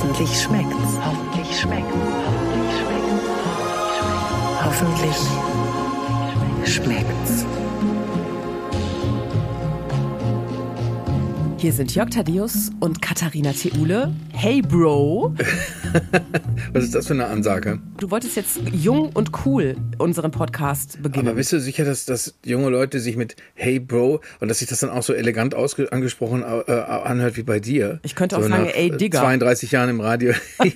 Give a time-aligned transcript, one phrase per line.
[0.00, 0.98] Hoffentlich schmeckt's.
[1.04, 1.94] Hoffentlich schmeckt's.
[4.64, 5.16] Hoffentlich
[6.64, 7.59] schmeckt's.
[11.60, 14.14] Hier sind Jörg Thaddeus und Katharina Theule.
[14.32, 15.34] Hey Bro.
[16.72, 17.78] Was ist das für eine Ansage?
[17.98, 21.28] Du wolltest jetzt jung und cool unseren Podcast beginnen.
[21.28, 24.68] Aber bist du sicher, dass, dass junge Leute sich mit Hey Bro und dass sich
[24.68, 28.00] das dann auch so elegant angesprochen äh, anhört wie bei dir?
[28.04, 29.20] Ich könnte auch so sagen, ey Digger.
[29.20, 30.32] 32 Jahren im Radio.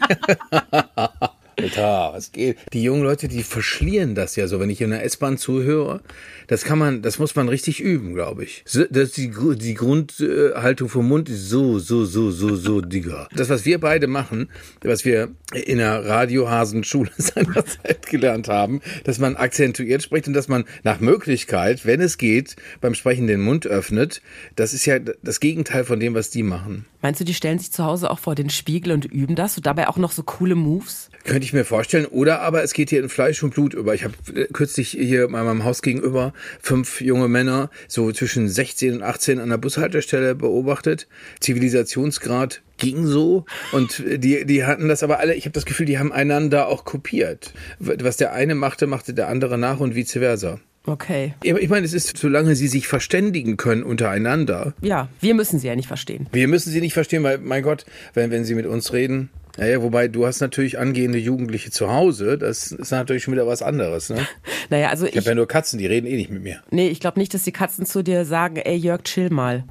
[1.65, 2.59] Alter, was geht?
[2.73, 6.01] Die jungen Leute, die verschlieren das ja so, wenn ich in der S-Bahn zuhöre.
[6.47, 8.65] Das kann man, das muss man richtig üben, glaube ich.
[8.91, 13.29] Das die, die Grundhaltung vom Mund ist so, so, so, so, so, Digga.
[13.35, 14.51] Das, was wir beide machen,
[14.83, 20.65] was wir in der Radiohasenschule seinerzeit gelernt haben, dass man akzentuiert spricht und dass man
[20.83, 24.21] nach Möglichkeit, wenn es geht, beim Sprechen den Mund öffnet.
[24.55, 26.85] Das ist ja das Gegenteil von dem, was die machen.
[27.01, 29.67] Meinst du, die stellen sich zu Hause auch vor den Spiegel und üben das und
[29.67, 31.11] dabei auch noch so coole Moves?
[31.25, 32.07] Könnte ich mir vorstellen.
[32.07, 33.95] Oder aber es geht hier in Fleisch und Blut über.
[33.95, 38.97] Ich habe äh, kürzlich hier bei meinem Haus gegenüber fünf junge Männer so zwischen 16
[38.97, 41.09] und 18 an der Bushaltestelle beobachtet.
[41.41, 45.99] Zivilisationsgrad ging so und die die hatten das aber alle ich habe das Gefühl die
[45.99, 50.59] haben einander auch kopiert was der eine machte machte der andere nach und vice versa
[50.87, 51.35] Okay.
[51.43, 54.75] Ich meine, es ist, solange sie sich verständigen können untereinander.
[54.83, 56.29] Ja, wir müssen sie ja nicht verstehen.
[56.33, 59.83] Wir müssen sie nicht verstehen, weil, mein Gott, wenn, wenn sie mit uns reden, naja,
[59.83, 62.39] wobei du hast natürlich angehende Jugendliche zu Hause.
[62.39, 64.11] Das ist natürlich schon wieder was anderes.
[64.11, 64.27] Ne?
[64.71, 66.63] Naja, also ich, ich habe ja nur Katzen, die reden eh nicht mit mir.
[66.71, 69.65] Nee, ich glaube nicht, dass die Katzen zu dir sagen, ey Jörg, chill mal.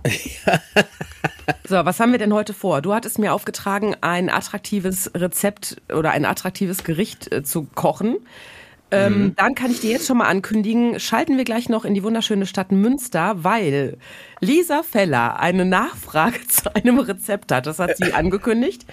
[1.68, 2.84] so, was haben wir denn heute vor?
[2.84, 8.18] Du hattest mir aufgetragen, ein attraktives Rezept oder ein attraktives Gericht äh, zu kochen.
[8.92, 9.36] Ähm, mhm.
[9.36, 12.46] Dann kann ich dir jetzt schon mal ankündigen, schalten wir gleich noch in die wunderschöne
[12.46, 13.98] Stadt Münster, weil
[14.40, 17.66] Lisa Feller eine Nachfrage zu einem Rezept hat.
[17.66, 18.86] Das hat sie angekündigt.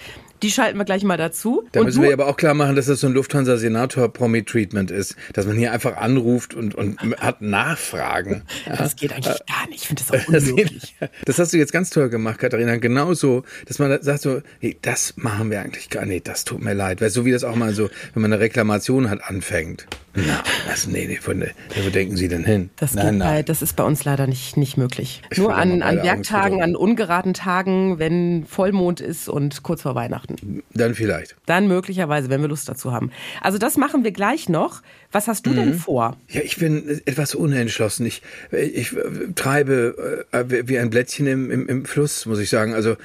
[0.42, 1.64] Die schalten wir gleich mal dazu.
[1.72, 5.16] Da und müssen wir aber auch klar machen, dass das so ein Lufthansa-Senator-Promi-Treatment ist.
[5.34, 8.42] Dass man hier einfach anruft und, und hat Nachfragen.
[8.80, 9.82] Das geht eigentlich gar nicht.
[9.82, 10.94] Ich finde das auch unmöglich.
[11.24, 12.76] Das hast du jetzt ganz toll gemacht, Katharina.
[12.76, 16.28] Genauso, dass man sagt so, hey, das machen wir eigentlich gar nicht.
[16.28, 17.00] Das tut mir leid.
[17.00, 19.86] Weil so wie das auch mal so, wenn man eine Reklamation hat, anfängt.
[20.26, 21.44] Na, was, nee, nee, von
[21.84, 22.70] wo denken Sie denn hin?
[22.76, 23.28] Das, nein, nein.
[23.28, 25.22] Bei, das ist bei uns leider nicht, nicht möglich.
[25.30, 30.62] Ich Nur an, an Werktagen, an ungeraden Tagen, wenn Vollmond ist und kurz vor Weihnachten.
[30.74, 31.36] Dann vielleicht.
[31.46, 33.10] Dann möglicherweise, wenn wir Lust dazu haben.
[33.40, 34.82] Also das machen wir gleich noch.
[35.12, 35.56] Was hast du mhm.
[35.56, 36.16] denn vor?
[36.28, 38.06] Ja, ich bin etwas unentschlossen.
[38.06, 38.22] Ich,
[38.52, 38.94] ich
[39.34, 42.74] treibe äh, wie ein Blättchen im, im, im Fluss, muss ich sagen.
[42.74, 42.96] Also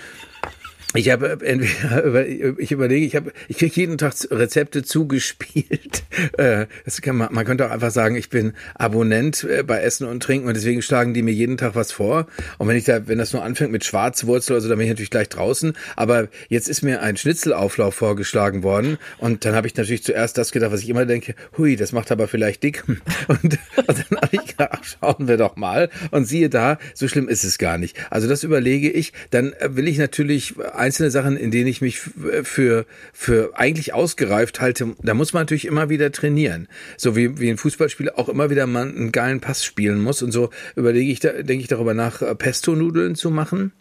[0.95, 2.27] ich habe entweder
[2.57, 6.03] ich überlege, ich habe ich kriege jeden Tag Rezepte zugespielt.
[6.37, 6.65] Äh,
[7.01, 10.47] kann man, man könnte auch einfach sagen, ich bin Abonnent äh, bei Essen und Trinken
[10.47, 12.27] und deswegen schlagen die mir jeden Tag was vor.
[12.57, 15.11] Und wenn ich da, wenn das nur anfängt mit Schwarzwurzel, also dann bin ich natürlich
[15.11, 15.73] gleich draußen.
[15.95, 20.51] Aber jetzt ist mir ein Schnitzelauflauf vorgeschlagen worden und dann habe ich natürlich zuerst das
[20.51, 22.83] gedacht, was ich immer denke, hui, das macht aber vielleicht dick.
[23.27, 25.89] Und, und dann habe ich gedacht, ach, schauen wir doch mal.
[26.11, 27.97] Und siehe da, so schlimm ist es gar nicht.
[28.11, 29.13] Also das überlege ich.
[29.31, 34.95] Dann will ich natürlich einzelne Sachen, in denen ich mich für, für eigentlich ausgereift halte,
[35.01, 36.67] da muss man natürlich immer wieder trainieren.
[36.97, 40.21] So wie, wie ein Fußballspieler auch immer wieder mal einen geilen Pass spielen muss.
[40.21, 43.71] Und so überlege ich, da, denke ich darüber nach, Pesto-Nudeln zu machen.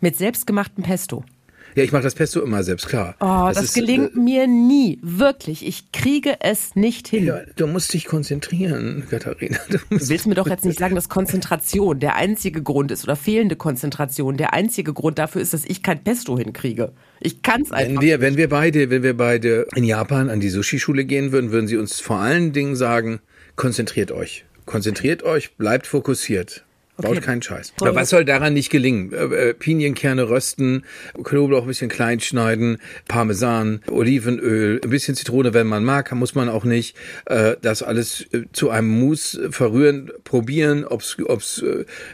[0.00, 1.24] Mit selbstgemachtem Pesto.
[1.74, 3.16] Ja, ich mache das Pesto immer selbst, klar.
[3.20, 4.98] Oh, das, das ist, gelingt äh, mir nie.
[5.02, 5.66] Wirklich.
[5.66, 7.24] Ich kriege es nicht hin.
[7.24, 9.58] Ja, du musst dich konzentrieren, Katharina.
[9.68, 13.56] Du, willst mir doch jetzt nicht sagen, dass Konzentration der einzige Grund ist oder fehlende
[13.56, 16.92] Konzentration der einzige Grund dafür ist, dass ich kein Pesto hinkriege.
[17.20, 18.00] Ich kann es einfach.
[18.00, 21.50] Wenn wir, wenn wir beide, wenn wir beide in Japan an die Sushi-Schule gehen würden,
[21.50, 23.20] würden sie uns vor allen Dingen sagen,
[23.56, 24.44] konzentriert euch.
[24.64, 26.63] Konzentriert euch, bleibt fokussiert.
[26.96, 27.08] Okay.
[27.08, 27.72] Baut keinen Scheiß.
[27.80, 29.12] Aber was soll daran nicht gelingen?
[29.12, 30.84] Äh, äh, Pinienkerne rösten,
[31.24, 32.78] Knoblauch ein bisschen klein schneiden,
[33.08, 36.96] Parmesan, Olivenöl, ein bisschen Zitrone, wenn man mag, muss man auch nicht.
[37.26, 41.64] Äh, das alles zu einem Mousse verrühren, probieren, ob es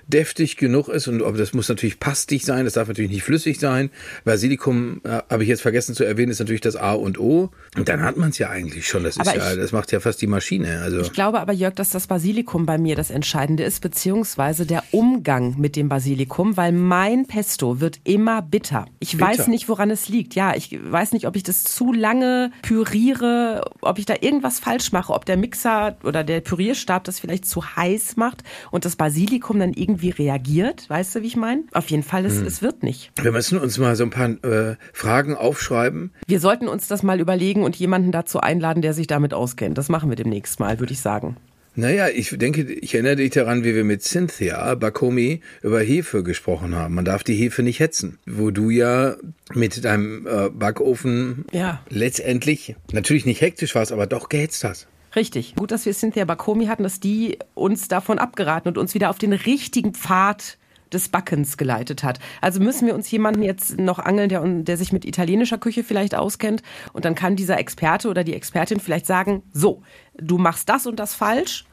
[0.07, 3.61] deftig genug ist und ob das muss natürlich pastig sein, das darf natürlich nicht flüssig
[3.61, 3.91] sein.
[4.25, 7.51] Basilikum, habe ich jetzt vergessen zu erwähnen, ist natürlich das A und O.
[7.77, 9.05] Und dann hat man es ja eigentlich schon.
[9.05, 10.81] Das, ist ja, das macht ja fast die Maschine.
[10.83, 11.01] Also.
[11.01, 15.57] Ich glaube aber, Jörg, dass das Basilikum bei mir das Entscheidende ist, beziehungsweise der Umgang
[15.59, 18.87] mit dem Basilikum, weil mein Pesto wird immer bitter.
[19.01, 19.27] Ich bitter.
[19.27, 20.35] weiß nicht, woran es liegt.
[20.35, 24.93] Ja, ich weiß nicht, ob ich das zu lange püriere, ob ich da irgendwas falsch
[24.93, 29.59] mache, ob der Mixer oder der Pürierstab das vielleicht zu heiß macht und das Basilikum
[29.59, 30.89] dann irgendwie reagiert.
[30.89, 31.65] Weißt du, wie ich meine?
[31.73, 32.47] Auf jeden Fall, es, hm.
[32.47, 33.13] es wird nicht.
[33.21, 36.13] Wir müssen uns mal so ein paar äh, Fragen aufschreiben.
[36.27, 39.77] Wir sollten uns das mal überlegen und jemanden dazu einladen, der sich damit auskennt.
[39.77, 41.37] Das machen wir demnächst mal, würde ich sagen.
[41.81, 46.75] Naja, ich denke, ich erinnere dich daran, wie wir mit Cynthia Bakomi über Hefe gesprochen
[46.75, 46.95] haben.
[46.95, 48.19] Man darf die Hefe nicht hetzen.
[48.27, 49.17] Wo du ja
[49.55, 51.81] mit deinem äh, Backofen Ja.
[51.89, 54.89] letztendlich natürlich nicht hektisch warst, aber doch gehetzt hast.
[55.17, 55.55] Richtig.
[55.57, 59.19] Gut, dass wir Cynthia Bakomi hatten, dass die uns davon abgeraten und uns wieder auf
[59.19, 60.59] den richtigen Pfad
[60.93, 62.19] des Backens geleitet hat.
[62.41, 66.15] Also müssen wir uns jemanden jetzt noch angeln, der, der sich mit italienischer Küche vielleicht
[66.15, 66.63] auskennt.
[66.93, 69.83] Und dann kann dieser Experte oder die Expertin vielleicht sagen, so,
[70.17, 71.65] du machst das und das falsch.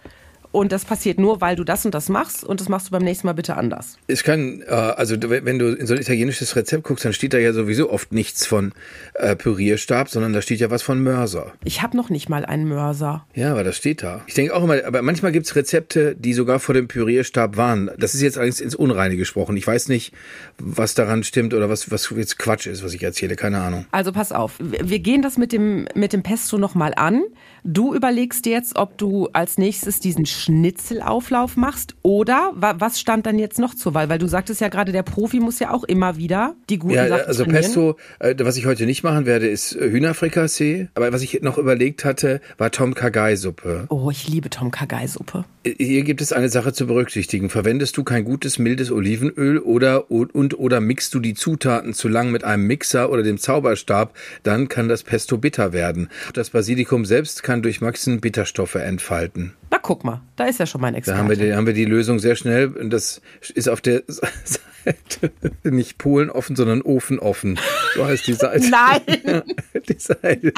[0.58, 3.04] Und das passiert nur, weil du das und das machst und das machst du beim
[3.04, 4.00] nächsten Mal bitte anders.
[4.08, 7.38] Es kann, äh, also wenn du in so ein italienisches Rezept guckst, dann steht da
[7.38, 8.74] ja sowieso oft nichts von
[9.14, 11.54] äh, Pürierstab, sondern da steht ja was von Mörser.
[11.64, 13.24] Ich habe noch nicht mal einen Mörser.
[13.36, 14.24] Ja, aber das steht da.
[14.26, 17.92] Ich denke auch immer, aber manchmal gibt's Rezepte, die sogar vor dem Pürierstab waren.
[18.00, 19.56] Das ist jetzt allerdings ins Unreine gesprochen.
[19.58, 20.12] Ich weiß nicht,
[20.58, 23.36] was daran stimmt oder was, was jetzt Quatsch ist, was ich erzähle.
[23.36, 23.86] Keine Ahnung.
[23.92, 27.22] Also pass auf, wir gehen das mit dem, mit dem Pesto nochmal an.
[27.64, 33.26] Du überlegst dir jetzt, ob du als nächstes diesen Schnitzelauflauf machst oder wa was stand
[33.26, 34.08] dann jetzt noch zur Wahl?
[34.08, 37.08] Weil du sagtest ja gerade, der Profi muss ja auch immer wieder die guten Ja,
[37.10, 37.64] Sachen also trainieren.
[37.64, 40.88] Pesto, äh, was ich heute nicht machen werde, ist äh, Hühnerfrikassee.
[40.96, 43.88] Aber was ich noch überlegt hatte, war Tom Kagai-Suppe.
[43.90, 45.44] Oh, ich liebe Tom Kagai-Suppe.
[45.66, 47.50] Hier gibt es eine Sache zu berücksichtigen.
[47.50, 52.08] Verwendest du kein gutes, mildes Olivenöl oder und, und oder mixt du die Zutaten zu
[52.08, 56.08] lang mit einem Mixer oder dem Zauberstab, dann kann das Pesto bitter werden.
[56.34, 59.54] Das Basilikum selbst kann durch Maxen Bitterstoffe entfalten.
[59.70, 61.20] Na guck mal, da ist ja schon mein Da Experte.
[61.20, 62.68] haben wir, die, haben wir die Lösung sehr schnell.
[62.68, 63.22] Und das
[63.54, 65.32] ist auf der Seite
[65.64, 67.60] nicht Polen offen, sondern Ofen offen.
[67.96, 68.70] So heißt die Seite.
[68.70, 69.44] Nein!
[69.90, 70.52] Die Seite.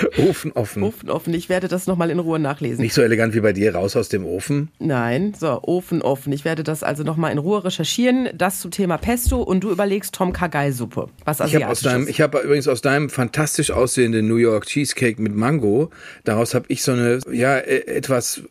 [0.28, 0.82] Ofen offen.
[0.82, 1.34] Ofen offen.
[1.34, 2.82] Ich werde das nochmal in Ruhe nachlesen.
[2.82, 4.70] Nicht so elegant wie bei dir, raus aus dem Ofen.
[4.78, 6.32] Nein, so, Ofen offen.
[6.32, 8.28] Ich werde das also nochmal in Ruhe recherchieren.
[8.34, 11.08] Das zum Thema Pesto und du überlegst Tom Kagai-Suppe.
[11.24, 15.20] Was Ich habe aus deinem, ich habe übrigens aus deinem fantastisch aussehenden New York Cheesecake
[15.20, 15.90] mit Mango,
[16.24, 18.42] daraus habe ich so eine ja äh, etwas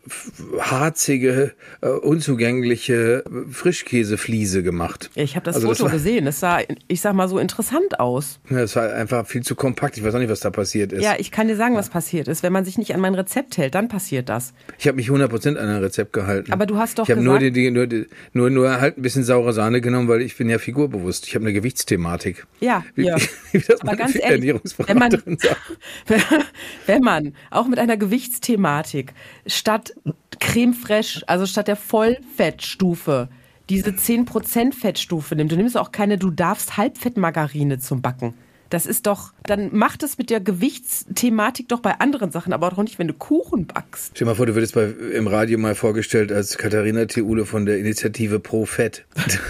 [0.60, 5.10] harzige, äh, unzugängliche Frischkäsefliese gemacht.
[5.14, 6.26] Ich habe das Also das Foto war- gesehen.
[6.26, 6.58] Es sah,
[6.88, 8.38] ich sag mal, so interessant aus.
[8.50, 9.96] Ja, Das war einfach viel zu kompakt.
[9.96, 11.02] Ich weiß auch nicht, was da passiert ist.
[11.02, 12.42] Ja, ich kann dir sagen, was passiert ist.
[12.42, 14.54] Wenn man sich nicht an mein Rezept hält, dann passiert das.
[14.78, 16.50] Ich habe mich 100% an ein Rezept gehalten.
[16.50, 18.96] Aber du hast doch Ich habe nur, die, gesagt- die, nur, die, nur, nur halt
[18.96, 21.26] ein bisschen saure Sahne genommen, weil ich bin ja figurbewusst.
[21.26, 22.46] Ich habe eine Gewichtsthematik.
[22.60, 23.16] Ja, Wie, ja.
[23.52, 24.54] wie das Aber ganz ehrlich,
[24.86, 25.12] wenn man,
[26.86, 29.12] wenn man auch mit einer Gewichtsthematik
[29.46, 29.92] statt
[30.40, 33.28] Creme Fraiche, also statt der Vollfettstufe,
[33.68, 38.32] diese 10% Fettstufe nimmt, du nimmst auch keine, du darfst Halbfettmargarine zum Backen.
[38.70, 42.82] Das ist doch, dann macht es mit der Gewichtsthematik doch bei anderen Sachen, aber doch
[42.82, 44.12] nicht, wenn du Kuchen backst.
[44.14, 47.66] Stell dir mal vor, du würdest bei, im Radio mal vorgestellt als Katharina Theule von
[47.66, 49.04] der Initiative Pro Fett.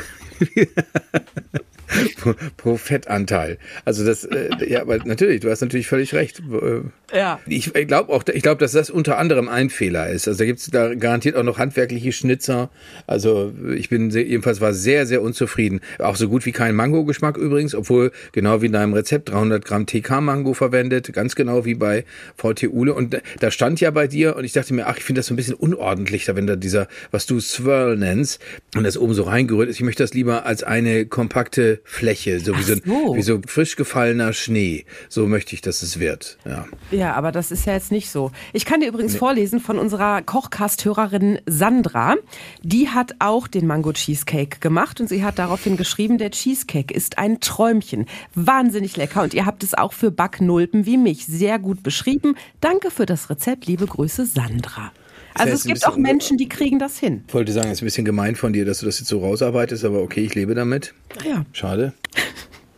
[2.56, 3.58] Pro- Fettanteil.
[3.84, 6.40] Also das, äh, ja, aber natürlich, du hast natürlich völlig recht.
[6.40, 6.80] Äh,
[7.16, 7.38] Ja.
[7.46, 10.26] Ich glaube auch, ich glaube, dass das unter anderem ein Fehler ist.
[10.28, 12.68] Also da gibt es da garantiert auch noch handwerkliche Schnitzer.
[13.06, 15.80] Also ich bin sehr, jedenfalls war sehr, sehr unzufrieden.
[15.98, 19.86] Auch so gut wie kein Mango-Geschmack übrigens, obwohl genau wie in deinem Rezept 300 Gramm
[19.86, 22.04] TK-Mango verwendet, ganz genau wie bei
[22.36, 22.92] VT Ule.
[22.94, 25.34] Und da stand ja bei dir und ich dachte mir, ach, ich finde das so
[25.34, 28.40] ein bisschen unordentlich, da wenn da dieser, was du Swirl nennst
[28.74, 29.76] und das oben so reingerührt ist.
[29.76, 33.16] Ich möchte das lieber als eine kompakte Fläche, so wie so, so.
[33.16, 34.84] wie so frisch gefallener Schnee.
[35.08, 36.36] So möchte ich, dass es wird.
[36.44, 36.66] Ja.
[36.90, 38.32] Ja, aber das ist ja jetzt nicht so.
[38.52, 42.16] Ich kann dir übrigens vorlesen von unserer Kochcast-Hörerin Sandra.
[42.62, 47.18] Die hat auch den Mango Cheesecake gemacht und sie hat daraufhin geschrieben, der Cheesecake ist
[47.18, 48.06] ein Träumchen.
[48.34, 52.34] Wahnsinnig lecker und ihr habt es auch für Backnulpen wie mich sehr gut beschrieben.
[52.60, 53.66] Danke für das Rezept.
[53.66, 54.90] Liebe Grüße, Sandra.
[55.38, 57.24] Also es gibt auch Menschen, die kriegen das hin.
[57.28, 59.20] Ich wollte sagen, es ist ein bisschen gemein von dir, dass du das jetzt so
[59.20, 60.94] rausarbeitest, aber okay, ich lebe damit.
[61.24, 61.44] Ja.
[61.52, 61.92] Schade.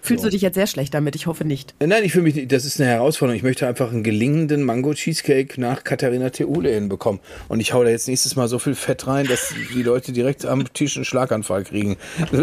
[0.08, 1.14] Fühlst du dich jetzt sehr schlecht damit?
[1.16, 1.74] Ich hoffe nicht.
[1.78, 3.36] Äh, Nein, ich fühle mich, nicht- das ist eine Herausforderung.
[3.36, 7.20] Ich möchte einfach einen gelingenden Mango Cheesecake nach Katharina Theule hinbekommen.
[7.48, 10.44] Und ich hau da jetzt nächstes Mal so viel Fett rein, dass die Leute direkt
[10.46, 11.96] am Tisch einen Schlaganfall kriegen.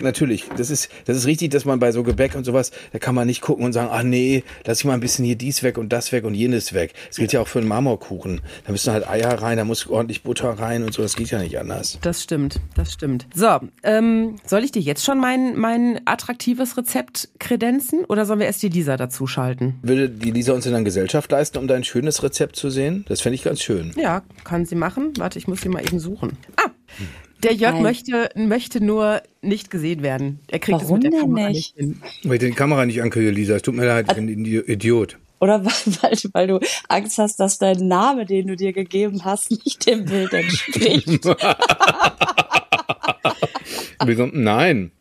[0.00, 3.14] Natürlich, das ist, das ist richtig, dass man bei so Gebäck und sowas, da kann
[3.14, 5.78] man nicht gucken und sagen, ah nee, lass ich mal ein bisschen hier dies weg
[5.78, 6.94] und das weg und jenes weg.
[7.08, 8.40] Das gilt ja auch für einen Marmorkuchen.
[8.64, 11.38] Da müssen halt Eier rein, da muss ordentlich Butter rein und so, das geht ja
[11.38, 11.98] nicht anders.
[12.02, 13.26] Das stimmt, das stimmt.
[13.34, 18.46] So, ähm, soll ich dir jetzt schon mein, mein attraktives Rezept kredenzen oder sollen wir
[18.46, 19.78] erst die Lisa dazu schalten?
[19.82, 23.04] Würde die Lisa uns denn dann Gesellschaft leisten, um dein schönes Rezept zu sehen?
[23.08, 23.92] Das fände ich ganz schön.
[23.96, 25.12] Ja, kann sie machen.
[25.18, 26.38] Warte, ich muss sie mal eben suchen.
[26.56, 26.70] Ah,
[27.42, 27.82] der Jörg Nein.
[27.82, 30.40] möchte, möchte nur nicht gesehen werden.
[30.48, 31.76] Er kriegt Warum es mit der denn Kamera nicht?
[31.76, 32.00] hin.
[32.24, 33.56] Weil ich die Kamera nicht ankriege, Lisa.
[33.56, 35.18] Es tut mir leid, ich bin ein Idiot.
[35.38, 39.86] Oder weil, weil, du Angst hast, dass dein Name, den du dir gegeben hast, nicht
[39.86, 41.24] dem Bild entspricht.
[44.32, 44.92] Nein.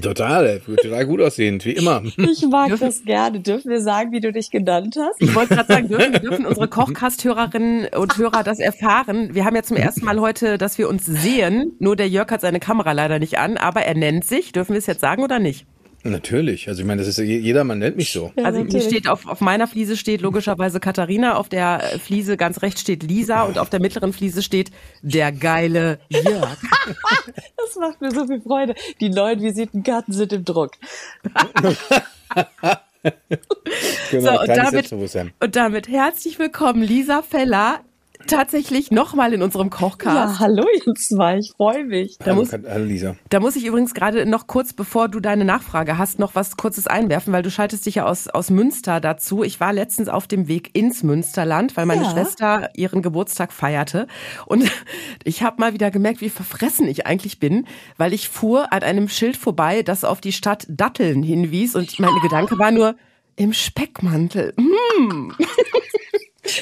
[0.00, 2.02] Total, total gut aussehend, wie immer.
[2.16, 3.40] Ich mag das gerne.
[3.40, 5.20] Dürfen wir sagen, wie du dich genannt hast?
[5.20, 9.34] Ich wollte gerade sagen, dürfen, dürfen unsere Kochkast-Hörerinnen und Hörer das erfahren.
[9.34, 11.72] Wir haben ja zum ersten Mal heute, dass wir uns sehen.
[11.78, 14.52] Nur der Jörg hat seine Kamera leider nicht an, aber er nennt sich.
[14.52, 15.66] Dürfen wir es jetzt sagen oder nicht?
[16.02, 16.68] Natürlich.
[16.68, 18.32] Also ich meine, das ist jedermann nennt mich so.
[18.36, 22.62] Ja, also hier steht auf, auf meiner Fliese steht logischerweise Katharina, auf der Fliese ganz
[22.62, 24.70] rechts steht Lisa und auf der mittleren Fliese steht
[25.02, 26.56] der geile Jörg.
[27.56, 28.76] Das macht mir so viel Freude.
[29.00, 30.70] Die neuen Visitenkarten sind im Druck.
[34.10, 34.92] Genau, So, und damit,
[35.40, 37.80] und damit herzlich willkommen, Lisa Feller,
[38.26, 40.38] tatsächlich nochmal in unserem Ja, Kochcast.
[40.40, 42.18] hallo ihr zwei, ich freue mich.
[42.24, 43.16] Hallo, muss- Hallo Lisa.
[43.30, 46.86] Da muss ich übrigens gerade noch kurz, bevor du deine Nachfrage hast, noch was Kurzes
[46.86, 49.42] einwerfen, weil du schaltest dich ja aus, aus Münster dazu.
[49.42, 52.10] Ich war letztens auf dem Weg ins Münsterland, weil meine Ja.
[52.10, 54.06] Schwester ihren Geburtstag feierte.
[54.46, 54.64] Und
[55.24, 57.66] ich habe mal wieder gemerkt, wie verfressen ich eigentlich bin,
[57.96, 61.74] weil ich fuhr an einem Schild vorbei, das auf die Stadt Datteln hinwies.
[61.74, 62.96] Und meine Gedanke war nur,
[63.38, 64.54] im Speckmantel.
[64.56, 65.30] Mm.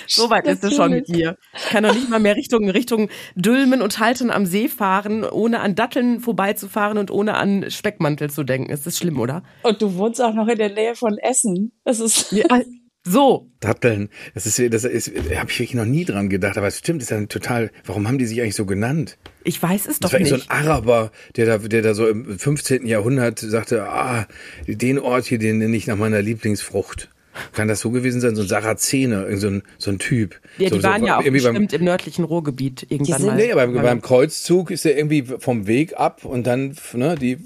[0.07, 1.37] So weit ist es schon mit mir.
[1.57, 5.61] Ich kann doch nicht mal mehr Richtung, Richtung Dülmen und Halten am See fahren, ohne
[5.61, 8.71] an Datteln vorbeizufahren und ohne an Speckmantel zu denken.
[8.71, 9.43] Ist das schlimm, oder?
[9.63, 11.73] Und du wohnst auch noch in der Nähe von Essen.
[11.85, 12.45] Das ist Ja,
[13.07, 13.51] so.
[13.61, 16.79] Datteln, das ist, das ist, da habe ich wirklich noch nie dran gedacht, aber es
[16.79, 19.19] stimmt, ist dann total, warum haben die sich eigentlich so genannt?
[19.43, 20.29] Ich weiß es Das doch war nicht.
[20.31, 22.87] so ein Araber, der da, der da so im 15.
[22.87, 24.27] Jahrhundert sagte, ah,
[24.67, 27.11] den Ort hier, den nenne ich nach meiner Lieblingsfrucht.
[27.53, 28.37] Kann das so gewesen sein?
[28.37, 30.41] So ein Sarazener, irgend so ein, so ein Typ.
[30.59, 33.27] ja, so, die waren so, ja auch irgendwie beim- bestimmt im nördlichen Ruhrgebiet irgendwann sind-
[33.27, 33.37] mal.
[33.37, 37.37] Nee, beim, beim Kreuzzug ist er irgendwie vom Weg ab und dann ne, die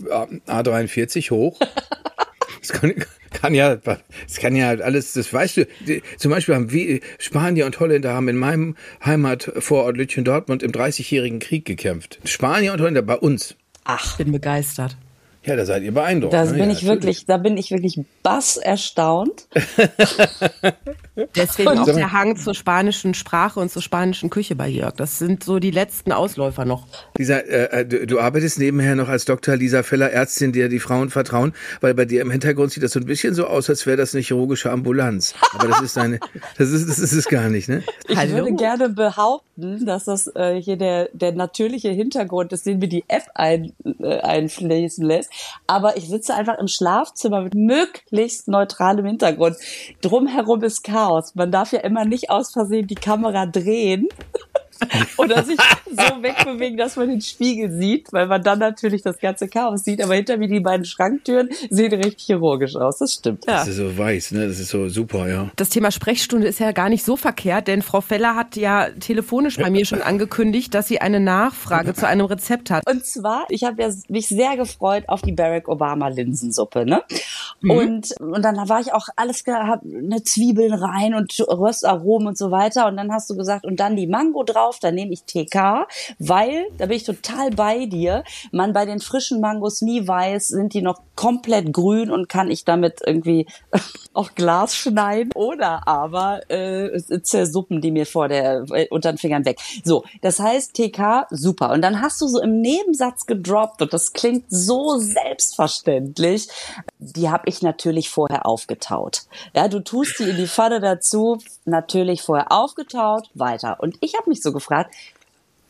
[0.47, 1.59] A43 hoch.
[2.61, 2.93] Das kann,
[3.31, 5.67] kann ja, das kann ja alles, das weißt du.
[5.87, 10.73] Die, zum Beispiel haben wir, Spanier und Holländer haben in meinem Heimatvorort Lütchen Dortmund im
[10.73, 12.19] 30-jährigen Krieg gekämpft.
[12.25, 13.55] Spanier und Holländer bei uns.
[13.85, 14.97] ach, Ich bin begeistert.
[15.45, 16.35] Ja, da seid ihr beeindruckt.
[16.35, 16.51] da ne?
[16.51, 16.89] bin ja, ich natürlich.
[16.89, 19.49] wirklich, da bin ich wirklich bass erstaunt.
[21.35, 24.95] Deswegen Und- auch der Hang zur spanischen Sprache und zur spanischen Küche bei Jörg.
[24.97, 26.87] Das sind so die letzten Ausläufer noch.
[27.17, 29.57] Lisa, äh, du, du arbeitest nebenher noch als Dr.
[29.57, 33.01] Lisa Feller, Ärztin, der die Frauen vertrauen, weil bei dir im Hintergrund sieht das so
[33.01, 35.35] ein bisschen so aus, als wäre das eine chirurgische Ambulanz.
[35.55, 36.21] Aber das ist deine,
[36.57, 37.83] das ist, das ist es gar nicht, ne?
[38.09, 38.35] Ich Hallo?
[38.35, 43.05] würde gerne behaupten, dass das äh, hier der, der natürliche Hintergrund ist, den mir die
[43.09, 45.31] App ein, äh, einfließen lässt.
[45.67, 49.57] Aber ich sitze einfach im Schlafzimmer mit möglichst neutralem Hintergrund.
[50.01, 51.08] Drumherum ist Chaos.
[51.35, 54.09] Man darf ja immer nicht aus Versehen die Kamera drehen.
[55.17, 59.49] Oder sich so wegbewegen, dass man den Spiegel sieht, weil man dann natürlich das ganze
[59.49, 60.03] Chaos sieht.
[60.03, 62.99] Aber hinter mir die beiden Schranktüren sehen richtig chirurgisch aus.
[62.99, 63.45] Das stimmt.
[63.47, 63.59] Ja.
[63.59, 64.47] Das ist so weiß, ne?
[64.49, 65.51] Das ist so super, ja.
[65.57, 69.57] Das Thema Sprechstunde ist ja gar nicht so verkehrt, denn Frau Feller hat ja telefonisch
[69.57, 72.87] bei mir schon angekündigt, dass sie eine Nachfrage zu einem Rezept hat.
[72.89, 77.03] Und zwar, ich habe ja mich sehr gefreut auf die Barack Obama Linsensuppe, ne?
[77.63, 82.51] Und und dann war ich auch alles gehabt, ne Zwiebeln rein und Röstaromen und so
[82.51, 85.87] weiter und dann hast du gesagt und dann die Mango drauf, dann nehme ich TK,
[86.19, 90.75] weil da bin ich total bei dir, man bei den frischen Mangos nie weiß, sind
[90.75, 93.47] die noch komplett grün und kann ich damit irgendwie
[94.13, 99.45] auch Glas schneiden oder aber äh, zersuppen die mir vor der äh, unter den Fingern
[99.45, 99.59] weg.
[99.85, 104.13] So, das heißt TK super und dann hast du so im Nebensatz gedroppt und das
[104.13, 106.49] klingt so selbstverständlich.
[106.99, 109.23] Die habe ich natürlich vorher aufgetaut.
[109.55, 113.79] Ja, du tust die in die Pfanne dazu, natürlich vorher aufgetaut, weiter.
[113.81, 114.95] Und ich habe mich so gefragt,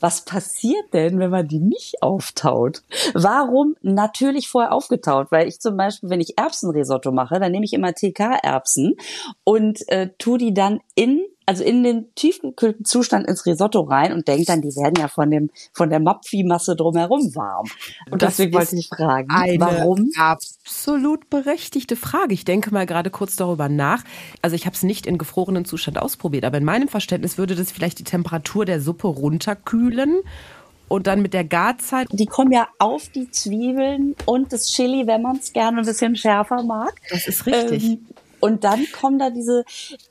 [0.01, 2.83] was passiert denn, wenn man die nicht auftaut?
[3.15, 5.31] Warum natürlich vorher aufgetaut?
[5.31, 8.97] Weil ich zum Beispiel, wenn ich Erbsenrisotto mache, dann nehme ich immer TK-Erbsen
[9.45, 14.29] und äh, tu die dann in also in den tiefgekühlten Zustand ins Risotto rein und
[14.29, 17.67] denke dann, die werden ja von dem von der Mapfi-Masse drumherum warm.
[18.11, 20.11] Und Das deswegen wollte ich fragen, Eine warum?
[20.19, 22.35] absolut berechtigte Frage.
[22.35, 24.05] Ich denke mal gerade kurz darüber nach.
[24.43, 27.73] Also ich habe es nicht in gefrorenen Zustand ausprobiert, aber in meinem Verständnis würde das
[27.73, 30.21] vielleicht die Temperatur der Suppe runterkühlen
[30.89, 32.09] und dann mit der Garzeit.
[32.13, 36.15] Die kommen ja auf die Zwiebeln und das Chili, wenn man es gerne ein bisschen
[36.15, 36.93] schärfer mag.
[37.09, 37.85] Das ist richtig.
[37.85, 38.07] Ähm,
[38.41, 39.65] und dann kommen da diese,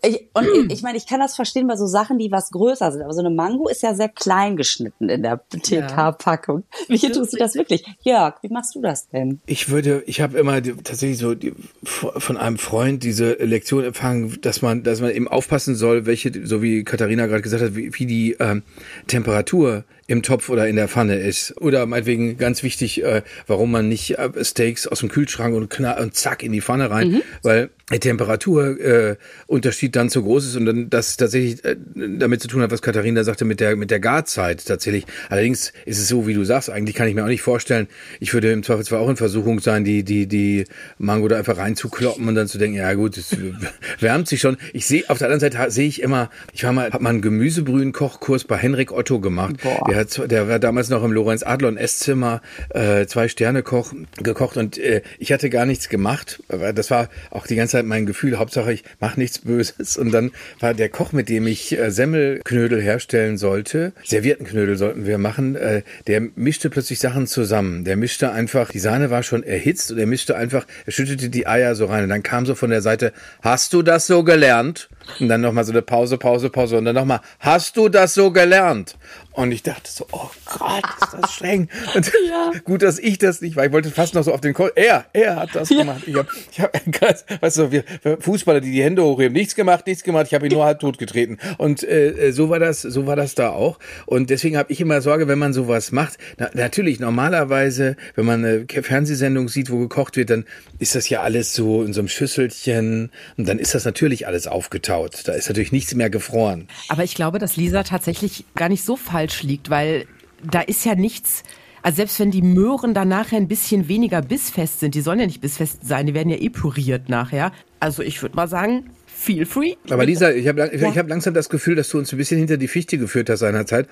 [0.04, 2.92] ich, und ich, ich meine, ich kann das verstehen bei so Sachen, die was größer
[2.92, 6.64] sind, aber so eine Mango ist ja sehr klein geschnitten in der TK-Packung.
[6.88, 7.86] Mich interessiert das wirklich.
[8.02, 9.40] Jörg, wie machst du das denn?
[9.46, 11.54] Ich würde, ich habe immer die, tatsächlich so die,
[11.84, 16.62] von einem Freund diese Lektion empfangen, dass man, dass man eben aufpassen soll, welche, so
[16.62, 18.64] wie Katharina gerade gesagt hat, wie, wie die ähm,
[19.08, 21.54] Temperatur im Topf oder in der Pfanne ist.
[21.60, 26.02] Oder meinetwegen ganz wichtig, äh, warum man nicht äh, Steaks aus dem Kühlschrank und, knall,
[26.02, 27.22] und zack in die Pfanne rein, mhm.
[27.44, 32.48] weil der Temperaturunterschied äh, dann zu groß ist und dann das tatsächlich äh, damit zu
[32.50, 35.06] tun hat, was Katharina sagte mit der mit der Garzeit tatsächlich.
[35.30, 37.88] Allerdings ist es so, wie du sagst, eigentlich kann ich mir auch nicht vorstellen,
[38.20, 40.66] ich würde im Zweifelsfall auch in Versuchung sein, die die die
[40.98, 43.36] Mango da einfach reinzukloppen und dann zu denken, ja gut, es
[44.00, 44.58] wärmt sich schon.
[44.74, 47.22] Ich sehe auf der anderen Seite sehe ich immer, ich war mal, habe mal einen
[47.22, 49.56] Gemüsebrühen-Kochkurs bei Henrik Otto gemacht.
[49.64, 49.86] Boah.
[49.90, 54.58] Der hat, der war damals noch im Lorenz Adlon Esszimmer, äh, zwei Sterne Koch gekocht
[54.58, 56.42] und äh, ich hatte gar nichts gemacht.
[56.48, 58.38] Das war auch die ganze Zeit mein Gefühl.
[58.38, 59.98] Hauptsache ich mache nichts Böses.
[59.98, 65.18] Und dann war der Koch, mit dem ich äh, Semmelknödel herstellen sollte, Serviettenknödel sollten wir
[65.18, 67.84] machen, äh, der mischte plötzlich Sachen zusammen.
[67.84, 71.48] Der mischte einfach, die Sahne war schon erhitzt und er mischte einfach, er schüttete die
[71.48, 74.90] Eier so rein und dann kam so von der Seite, hast du das so gelernt?
[75.20, 78.32] Und dann nochmal so eine Pause, Pause, Pause und dann nochmal, hast du das so
[78.32, 78.98] gelernt?
[79.38, 81.70] Und ich dachte so, oh Gott, ist das streng.
[81.94, 82.52] Und ja.
[82.64, 83.68] gut, dass ich das nicht war.
[83.68, 84.72] Ich wollte fast noch so auf den Call.
[84.74, 85.78] Er, er hat das ja.
[85.78, 86.02] gemacht.
[86.08, 86.74] Ich habe, ich hab,
[87.44, 87.84] weißt du, wir
[88.20, 90.26] Fußballer, die die Hände hochheben, nichts gemacht, nichts gemacht.
[90.26, 91.38] Ich habe ihn nur halb tot getreten.
[91.60, 93.78] Und äh, so war das, so war das da auch.
[94.08, 96.18] Und deswegen habe ich immer Sorge, wenn man sowas macht.
[96.38, 100.46] Na, natürlich normalerweise, wenn man eine Fernsehsendung sieht, wo gekocht wird, dann
[100.80, 103.12] ist das ja alles so in so einem Schüsselchen.
[103.38, 105.28] Und dann ist das natürlich alles aufgetaut.
[105.28, 106.68] Da ist natürlich nichts mehr gefroren.
[106.90, 110.06] Aber ich glaube, dass Lisa tatsächlich gar nicht so falsch falsch liegt, weil
[110.44, 111.44] da ist ja nichts,
[111.82, 115.26] also selbst wenn die Möhren dann nachher ein bisschen weniger bissfest sind, die sollen ja
[115.26, 117.52] nicht bissfest sein, die werden ja eh püriert nachher.
[117.80, 119.76] Also ich würde mal sagen, feel free.
[119.90, 122.58] Aber Lisa, ich habe ich hab langsam das Gefühl, dass du uns ein bisschen hinter
[122.58, 123.88] die Fichte geführt hast seinerzeit,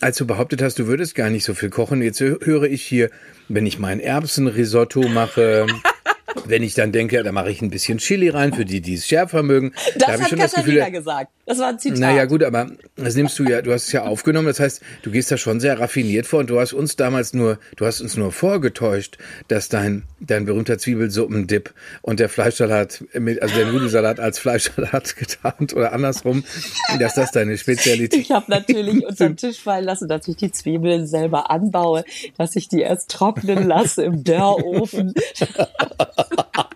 [0.00, 2.02] als du behauptet hast, du würdest gar nicht so viel kochen.
[2.02, 3.10] Jetzt höre ich hier,
[3.48, 5.66] wenn ich mein Erbsenrisotto mache,
[6.44, 9.06] Wenn ich dann denke, da mache ich ein bisschen Chili rein, für die, die es
[9.06, 9.72] schärfer mögen.
[9.94, 11.30] Das da hat ich schon Katharina das Gefühl, gesagt.
[11.50, 11.98] Das war ein Zitat.
[11.98, 14.46] Naja, gut, aber das nimmst du ja, du hast es ja aufgenommen.
[14.46, 17.58] Das heißt, du gehst da schon sehr raffiniert vor und du hast uns damals nur,
[17.74, 23.52] du hast uns nur vorgetäuscht, dass dein, dein berühmter Zwiebelsuppendip und der Fleischsalat, mit, also
[23.56, 26.44] der Nudelsalat als Fleischsalat getarnt oder andersrum,
[27.00, 30.52] dass das deine Spezialität Ich habe natürlich unter den Tisch fallen lassen, dass ich die
[30.52, 32.04] Zwiebeln selber anbaue,
[32.38, 35.14] dass ich die erst trocknen lasse im Dörrofen.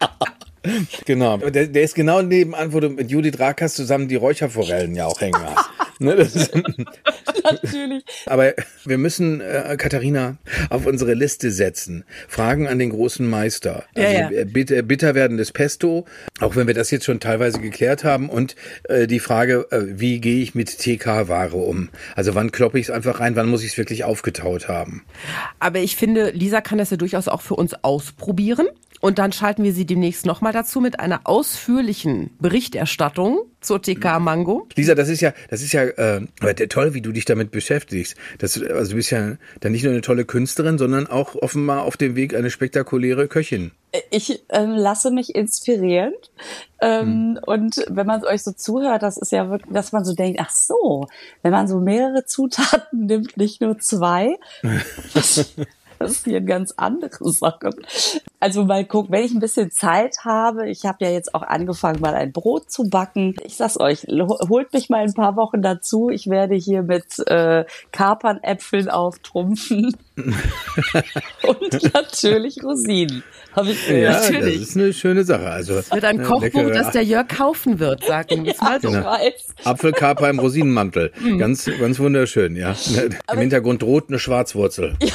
[1.05, 1.39] genau.
[1.39, 5.21] Der, der, ist genau nebenan, wo du mit Judith Rakas zusammen die Räucherforellen ja auch
[5.21, 5.71] hängen hast.
[6.01, 6.17] ne,
[7.45, 8.05] Natürlich.
[8.27, 8.55] Aber
[8.85, 10.39] wir müssen äh, Katharina
[10.71, 12.05] auf unsere Liste setzen.
[12.27, 13.85] Fragen an den großen Meister.
[13.95, 14.45] Also ja, ja.
[14.45, 16.07] Bitter, bitter werdendes Pesto,
[16.41, 18.29] auch wenn wir das jetzt schon teilweise geklärt haben.
[18.29, 21.91] Und äh, die Frage, äh, wie gehe ich mit TK-Ware um?
[22.17, 25.05] Also wann kloppe ich es einfach rein, wann muss ich es wirklich aufgetaut haben?
[25.61, 28.69] Aber ich finde, Lisa kann das ja durchaus auch für uns ausprobieren.
[29.05, 34.67] Und dann schalten wir Sie demnächst nochmal dazu mit einer ausführlichen Berichterstattung zur TK Mango.
[34.77, 36.23] Lisa, das ist ja, das ist ja äh,
[36.71, 38.17] toll, wie du dich damit beschäftigst.
[38.39, 41.99] Das, also du bist ja dann nicht nur eine tolle Künstlerin, sondern auch offenbar auf
[41.99, 43.73] dem Weg eine spektakuläre Köchin.
[44.09, 46.15] Ich ähm, lasse mich inspirieren.
[46.81, 47.41] Ähm, hm.
[47.45, 50.51] Und wenn man euch so zuhört, das ist ja wirklich, dass man so denkt, ach
[50.51, 51.09] so,
[51.43, 54.39] wenn man so mehrere Zutaten nimmt, nicht nur zwei.
[56.05, 57.75] passieren ganz andere Sachen.
[58.41, 62.01] Also mal gucken, wenn ich ein bisschen Zeit habe, ich habe ja jetzt auch angefangen,
[62.01, 63.35] mal ein Brot zu backen.
[63.45, 66.11] Ich sag's euch, holt mich mal ein paar Wochen dazu.
[66.11, 69.97] Ich werde hier mit äh, Kapernäpfeln auftrumpfen.
[70.17, 73.25] und natürlich Rosinen.
[73.53, 74.61] Habe ich ja, natürlich.
[74.61, 75.49] Das ist eine schöne Sache.
[75.49, 78.81] Also es wird ein Kochbuch, leckere, das der Jörg kaufen wird, sagen wir ja, mal.
[78.81, 79.19] Genau.
[79.65, 81.13] Apfelkaper im Rosinenmantel.
[81.21, 81.39] Mhm.
[81.39, 82.75] Ganz, ganz wunderschön, ja.
[83.33, 84.97] Im Hintergrund droht eine Schwarzwurzel.
[85.01, 85.13] Ja,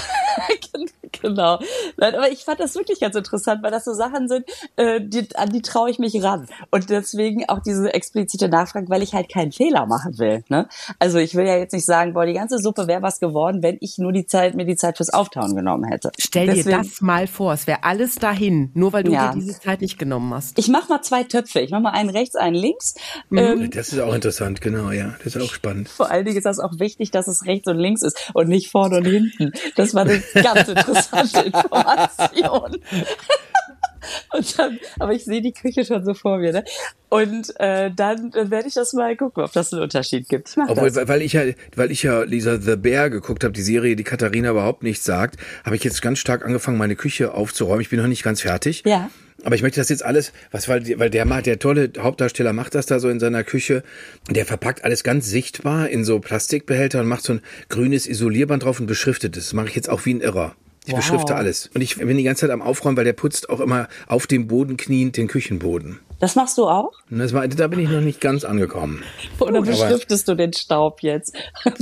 [1.22, 1.60] genau.
[1.98, 5.50] Aber ich fand das wirklich ganz interessant, weil das so Sachen sind, äh, die, an
[5.50, 6.48] die traue ich mich ran.
[6.72, 10.44] Und deswegen auch diese explizite Nachfrage, weil ich halt keinen Fehler machen will.
[10.50, 10.68] Ne?
[11.00, 13.78] Also ich will ja jetzt nicht sagen, boah, die ganze Suppe wäre was geworden, wenn
[13.82, 16.12] ich nur die Zeit, mir die Zeit fürs Auftauen genommen hätte.
[16.18, 19.32] Stell deswegen, dir das mal vor, es wäre alles dahin, nur weil du ja.
[19.32, 20.58] dir diese Zeit nicht genommen hast.
[20.58, 21.60] Ich mach mal zwei Töpfe.
[21.60, 22.96] Ich mach mal einen rechts, einen links.
[23.30, 23.38] Mhm.
[23.38, 25.16] Ähm, das ist auch interessant, genau, ja.
[25.24, 25.90] Das ist auch spannend.
[25.90, 28.70] Vor allen Dingen ist das auch wichtig, dass es rechts und links ist und nicht
[28.72, 29.52] vorne und hinten.
[29.76, 32.78] Das war eine ganz interessante Information.
[34.34, 36.64] Und dann, aber ich sehe die Küche schon so vor mir, ne?
[37.10, 40.50] Und äh, dann, dann werde ich das mal gucken, ob das einen Unterschied gibt.
[40.50, 41.08] Ich Obwohl, das.
[41.08, 41.44] weil ich ja,
[41.76, 45.38] weil ich ja Lisa The Bear geguckt habe, die Serie, die Katharina überhaupt nicht sagt,
[45.66, 47.82] habe ich jetzt ganz stark angefangen, meine Küche aufzuräumen.
[47.82, 48.84] Ich bin noch nicht ganz fertig.
[48.86, 49.10] Ja.
[49.44, 52.76] Aber ich möchte das jetzt alles, was weil, weil der macht, der tolle Hauptdarsteller macht
[52.76, 53.84] das da so in seiner Küche.
[54.30, 58.80] Der verpackt alles ganz sichtbar in so Plastikbehälter und macht so ein grünes Isolierband drauf
[58.80, 59.46] und beschriftet es.
[59.46, 60.56] Das mache ich jetzt auch wie ein Irrer.
[60.90, 61.02] Ich wow.
[61.02, 61.70] beschrifte alles.
[61.76, 64.48] Und ich bin die ganze Zeit am Aufräumen, weil der putzt auch immer auf dem
[64.48, 66.00] Boden kniend den Küchenboden.
[66.20, 66.94] Das machst du auch?
[67.12, 69.04] Das war, da bin ich noch nicht ganz angekommen.
[69.38, 71.38] Oder beschriftest du den Staub jetzt?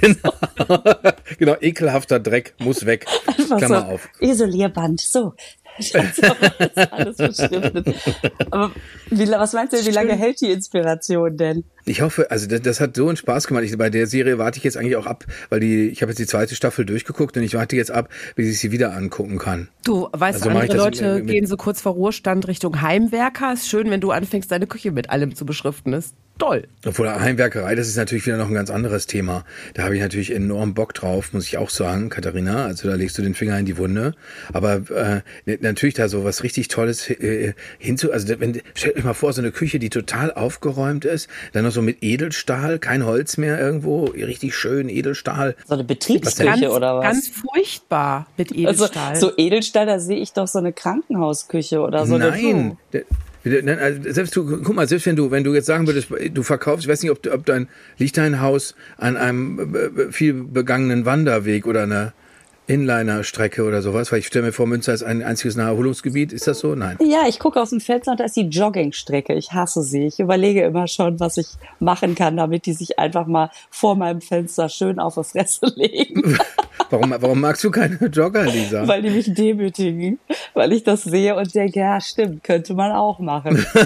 [0.00, 0.32] genau.
[1.38, 3.06] genau, ekelhafter Dreck muss weg.
[3.26, 4.08] Einfach Klammer so, auf.
[4.20, 5.34] Isolierband, so.
[6.90, 7.94] Alles beschriftet.
[8.50, 8.70] Aber
[9.10, 11.64] wie, was meinst du, wie lange hält die Inspiration denn?
[11.84, 13.64] Ich hoffe, also das, das hat so einen Spaß gemacht.
[13.64, 16.18] Ich, bei der Serie warte ich jetzt eigentlich auch ab, weil die, ich habe jetzt
[16.18, 19.68] die zweite Staffel durchgeguckt und ich warte jetzt ab, bis ich sie wieder angucken kann.
[19.84, 23.52] Du weißt, Also andere Leute mit- mit- gehen so kurz vor Ruhestand Richtung Heimwerker.
[23.52, 25.92] Ist schön, wenn du anfängst, deine Küche mit allem zu beschriften.
[25.92, 26.66] Ist toll.
[26.86, 29.44] Obwohl Heimwerkerei, das ist natürlich wieder noch ein ganz anderes Thema.
[29.74, 32.64] Da habe ich natürlich enorm Bock drauf, muss ich auch sagen, Katharina.
[32.64, 34.14] Also da legst du den Finger in die Wunde.
[34.52, 38.12] Aber äh, natürlich da so was richtig Tolles äh, hinzu.
[38.12, 41.72] Also wenn stellt euch mal vor, so eine Küche, die total aufgeräumt ist, dann noch
[41.72, 45.56] so mit Edelstahl, kein Holz mehr irgendwo, richtig schön Edelstahl.
[45.66, 47.04] So eine Ganz, Betriebsküche oder was?
[47.04, 49.16] ganz furchtbar mit also, Edelstahl.
[49.16, 52.32] so Edelstahl, da sehe ich doch so eine Krankenhausküche oder so eine
[53.44, 56.84] Also Selbst du, guck mal, selbst wenn du, wenn du jetzt sagen würdest, du verkaufst,
[56.84, 61.66] ich weiß nicht, ob, ob dein, liegt dein Haus an einem äh, viel begangenen Wanderweg
[61.66, 62.14] oder einer
[62.66, 66.32] Inliner-Strecke oder sowas, weil ich stelle mir vor, Münster ist ein einziges Naherholungsgebiet.
[66.32, 66.74] Ist das so?
[66.74, 66.96] Nein.
[67.00, 69.34] Ja, ich gucke aus dem Fenster und da ist die Joggingstrecke.
[69.34, 70.06] Ich hasse sie.
[70.06, 71.48] Ich überlege immer schon, was ich
[71.78, 76.38] machen kann, damit die sich einfach mal vor meinem Fenster schön auf die Fresse legen,
[76.90, 78.86] Warum, warum magst du keine Jogger, Lisa?
[78.86, 80.18] weil die mich demütigen,
[80.52, 83.64] weil ich das sehe und denke, ja, stimmt, könnte man auch machen.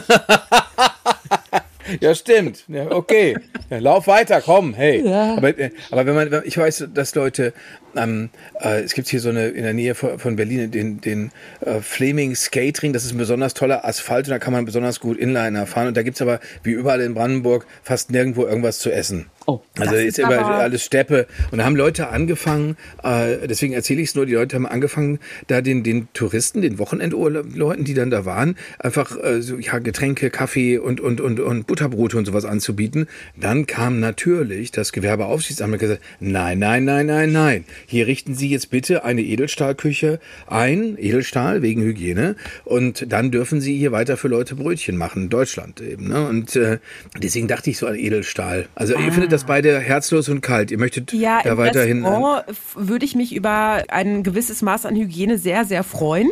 [2.00, 2.64] Ja, stimmt.
[2.68, 3.38] Ja, okay.
[3.70, 5.08] Ja, lauf weiter, komm, hey.
[5.08, 5.36] Ja.
[5.36, 7.54] Aber, äh, aber wenn man, ich weiß, dass Leute,
[7.96, 8.28] ähm,
[8.60, 11.80] äh, es gibt hier so eine in der Nähe von, von Berlin den, den äh,
[11.80, 15.66] Flaming Skatering, das ist ein besonders toller Asphalt und da kann man besonders gut Inliner
[15.66, 15.88] fahren.
[15.88, 19.26] Und da gibt's aber, wie überall in Brandenburg, fast nirgendwo irgendwas zu essen.
[19.46, 21.26] Oh, also das ist ist immer alles Steppe.
[21.50, 25.20] Und da haben Leute angefangen, äh, deswegen erzähle ich es nur, die Leute haben angefangen,
[25.46, 30.30] da den, den Touristen, den Wochenendleuten, die dann da waren, einfach äh, so, ja, Getränke,
[30.30, 33.06] Kaffee und, und, und, und Butterbrote und sowas anzubieten.
[33.36, 37.64] Dann kam natürlich das Gewerbeaufsichtsamt und gesagt, nein, nein, nein, nein, nein.
[37.90, 43.78] Hier richten Sie jetzt bitte eine Edelstahlküche ein, Edelstahl wegen Hygiene, und dann dürfen Sie
[43.78, 46.08] hier weiter für Leute Brötchen machen, in Deutschland eben.
[46.08, 46.28] Ne?
[46.28, 46.80] Und äh,
[47.16, 48.68] deswegen dachte ich so an Edelstahl.
[48.74, 50.70] Also ihr findet das beide herzlos und kalt.
[50.70, 52.04] Ihr möchtet Ja, da im weiterhin.
[52.04, 56.30] F- würde ich mich über ein gewisses Maß an Hygiene sehr, sehr freuen.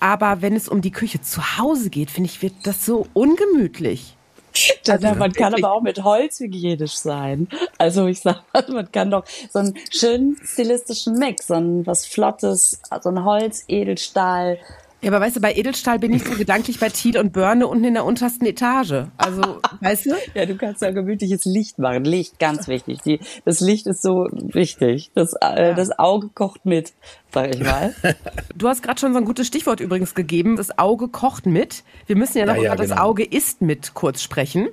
[0.00, 4.16] Aber wenn es um die Küche zu Hause geht, finde ich, wird das so ungemütlich.
[4.88, 7.48] Also, man kann aber auch mit Holz hygienisch sein.
[7.76, 12.06] Also ich sag mal, man kann doch so einen schönen stilistischen Mix, so ein was
[12.06, 14.58] Flottes, so ein Holz, Edelstahl.
[15.00, 17.84] Ja, aber weißt du, bei Edelstahl bin ich so gedanklich bei Thiel und Börne unten
[17.84, 19.04] in der untersten Etage.
[19.16, 20.10] Also, weißt du?
[20.34, 22.04] Ja, du kannst ja gemütliches Licht machen.
[22.04, 23.02] Licht, ganz wichtig.
[23.02, 25.12] Die, das Licht ist so wichtig.
[25.14, 26.94] Das, äh, das Auge kocht mit,
[27.32, 27.94] sag ich mal.
[28.56, 30.56] Du hast gerade schon so ein gutes Stichwort übrigens gegeben.
[30.56, 31.84] Das Auge kocht mit.
[32.06, 33.02] Wir müssen ja noch Ja, ja, über das genau.
[33.02, 34.68] Auge isst mit kurz sprechen.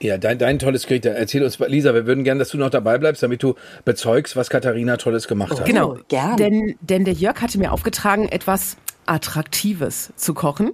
[0.00, 1.06] Ja, dein, dein tolles Gericht.
[1.06, 4.50] Erzähl uns, Lisa, wir würden gerne, dass du noch dabei bleibst, damit du bezeugst, was
[4.50, 5.64] Katharina Tolles gemacht hat.
[5.64, 5.98] Genau.
[6.08, 6.36] gern.
[6.36, 10.72] Denn, denn der Jörg hatte mir aufgetragen, etwas Attraktives zu kochen.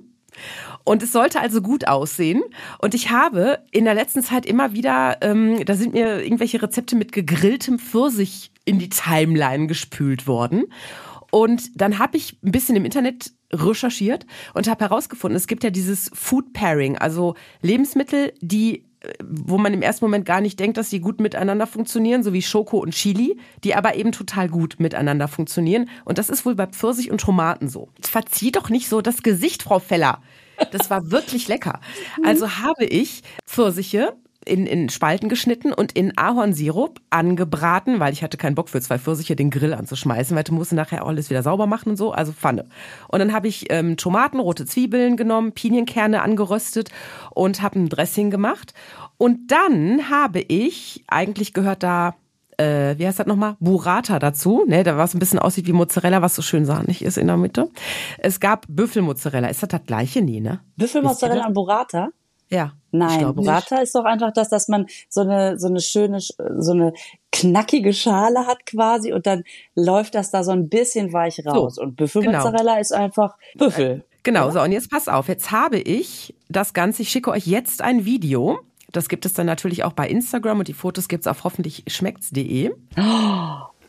[0.85, 2.43] Und es sollte also gut aussehen.
[2.79, 6.97] Und ich habe in der letzten Zeit immer wieder, ähm, da sind mir irgendwelche Rezepte
[6.97, 10.65] mit gegrilltem Pfirsich in die Timeline gespült worden.
[11.31, 15.71] Und dann habe ich ein bisschen im Internet recherchiert und habe herausgefunden, es gibt ja
[15.71, 18.90] dieses Food Pairing, also Lebensmittel, die
[19.25, 22.43] wo man im ersten Moment gar nicht denkt, dass die gut miteinander funktionieren, so wie
[22.43, 25.89] Schoko und Chili, die aber eben total gut miteinander funktionieren.
[26.05, 27.89] Und das ist wohl bei Pfirsich und Tomaten so.
[28.03, 30.21] Verzieh doch nicht so das Gesicht, Frau Feller.
[30.73, 31.81] Das war wirklich lecker.
[32.23, 34.15] Also habe ich Pfirsiche
[34.47, 38.99] in, in Spalten geschnitten und in Ahornsirup angebraten, weil ich hatte keinen Bock für zwei
[38.99, 42.13] Pfirsiche den Grill anzuschmeißen, weil du musst nachher auch alles wieder sauber machen und so,
[42.13, 42.67] also Pfanne.
[43.09, 46.91] Und dann habe ich ähm, Tomaten, rote Zwiebeln genommen, Pinienkerne angeröstet
[47.31, 48.73] und habe ein Dressing gemacht.
[49.19, 52.15] Und dann habe ich, eigentlich gehört da
[52.57, 53.57] äh, wie heißt das nochmal?
[53.59, 57.17] Burrata dazu, ne, da was ein bisschen aussieht wie Mozzarella, was so schön sahnig ist
[57.17, 57.71] in der Mitte.
[58.19, 59.49] Es gab Büffelmozzarella.
[59.49, 60.21] Ist das das gleiche?
[60.21, 60.61] Nee, ne?
[60.77, 62.11] Büffelmozzarella und Burrata?
[62.51, 62.73] Ja.
[62.93, 66.93] Nein, Burrata ist doch einfach das, dass man so eine, so eine schöne, so eine
[67.31, 69.45] knackige Schale hat quasi und dann
[69.77, 71.79] läuft das da so ein bisschen weich raus.
[71.79, 74.05] und Büffelmozzarella ist einfach Büffel.
[74.25, 77.81] Genau, so und jetzt pass auf, jetzt habe ich das Ganze, ich schicke euch jetzt
[77.81, 78.59] ein Video.
[78.93, 82.73] Das gibt es dann natürlich auch bei Instagram und die Fotos gibt's auf hoffentlich schmeckt's.de.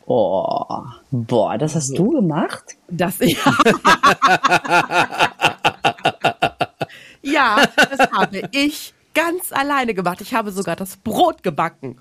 [0.06, 2.76] Oh, boah, das hast du gemacht?
[2.88, 3.54] Das ja.
[7.22, 10.20] Ja, das habe ich ganz alleine gemacht.
[10.20, 11.98] Ich habe sogar das Brot gebacken.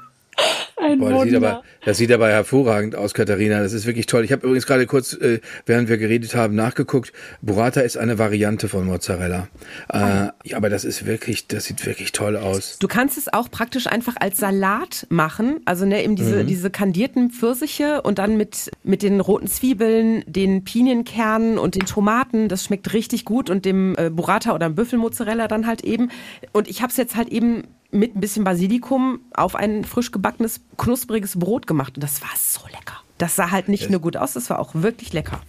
[0.81, 1.49] Ein Boah, das sieht, Wunder.
[1.49, 3.59] aber, das sieht aber hervorragend aus, Katharina.
[3.61, 4.25] Das ist wirklich toll.
[4.25, 7.13] Ich habe übrigens gerade kurz, äh, während wir geredet haben, nachgeguckt.
[7.41, 9.47] Burrata ist eine Variante von Mozzarella.
[9.93, 9.97] Äh,
[10.43, 12.77] ja, aber das ist wirklich, das sieht wirklich toll aus.
[12.79, 16.15] Du kannst es auch praktisch einfach als Salat machen, also ne, eben Mhm.
[16.17, 21.85] diese, diese kandierten Pfirsiche und dann mit, mit den roten Zwiebeln, den Pinienkernen und den
[21.85, 26.09] Tomaten, das schmeckt richtig gut und dem äh, Burrata oder Büffelmozzarella dann halt eben.
[26.53, 30.61] Und ich habe es jetzt halt eben mit ein bisschen Basilikum auf ein frisch gebackenes,
[30.77, 33.01] knuspriges Brot gemacht und das war so lecker.
[33.17, 35.41] Das sah halt nicht nur gut aus, das war auch wirklich lecker.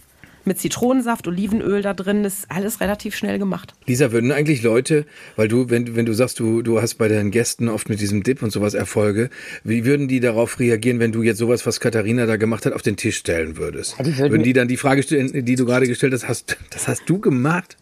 [0.45, 3.75] Mit Zitronensaft, Olivenöl da drin, ist alles relativ schnell gemacht.
[3.85, 5.05] Lisa, würden eigentlich Leute,
[5.37, 8.23] weil du, wenn, wenn du sagst, du, du hast bei deinen Gästen oft mit diesem
[8.23, 9.29] Dip und sowas Erfolge,
[9.63, 12.81] wie würden die darauf reagieren, wenn du jetzt sowas, was Katharina da gemacht hat, auf
[12.81, 13.95] den Tisch stellen würdest?
[14.01, 16.89] die würden- würden die dann die Frage stellen, die du gerade gestellt hast, hast, das
[16.89, 17.77] hast du gemacht?